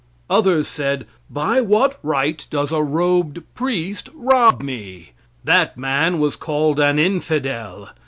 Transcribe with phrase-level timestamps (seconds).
[0.31, 5.11] Others said, by what right does a robed priest rob me?
[5.43, 7.91] That man was called an infidel.